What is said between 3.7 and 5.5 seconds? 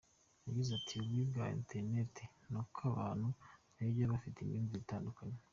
bayijyaho bafite imyumvite itandukanye.